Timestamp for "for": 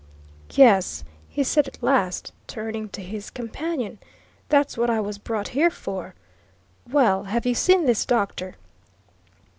5.69-6.15